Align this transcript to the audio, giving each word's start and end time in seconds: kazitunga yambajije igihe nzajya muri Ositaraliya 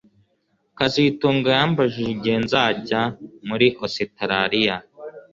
kazitunga 0.77 1.47
yambajije 1.57 2.09
igihe 2.15 2.37
nzajya 2.45 3.01
muri 3.47 3.67
Ositaraliya 3.85 4.75